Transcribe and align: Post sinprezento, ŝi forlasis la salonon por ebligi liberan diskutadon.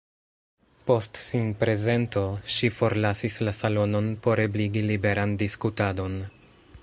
Post 0.91 1.19
sinprezento, 1.23 2.23
ŝi 2.55 2.71
forlasis 2.79 3.39
la 3.47 3.55
salonon 3.59 4.09
por 4.25 4.43
ebligi 4.49 4.85
liberan 4.93 5.39
diskutadon. 5.45 6.19